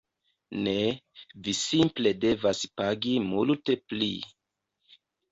Ne, 0.67 0.71
vi 1.47 1.51
simple 1.57 2.13
devas 2.23 2.61
pagi 2.81 3.13
multe 3.25 3.75
pli 3.91 4.09